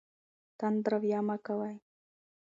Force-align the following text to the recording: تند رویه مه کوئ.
تند 0.59 0.83
رویه 0.91 1.19
مه 1.27 1.37
کوئ. 1.45 1.75